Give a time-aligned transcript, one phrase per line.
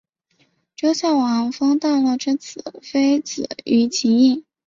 [0.75, 4.43] 周孝王封大骆之子非子于秦邑。